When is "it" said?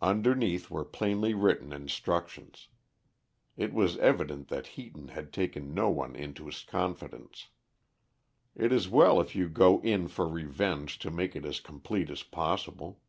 3.56-3.72, 8.54-8.70, 11.34-11.44